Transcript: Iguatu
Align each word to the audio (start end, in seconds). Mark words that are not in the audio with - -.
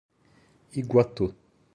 Iguatu 0.79 1.25